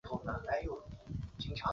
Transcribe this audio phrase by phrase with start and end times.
[0.01, 0.79] 片仓町车站的铁路
[1.37, 1.67] 车站。